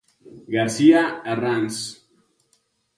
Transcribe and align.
García 0.55 1.01
Arranz. 1.33 1.75